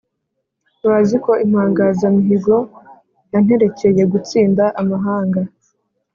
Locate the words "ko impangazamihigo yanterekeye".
1.25-4.03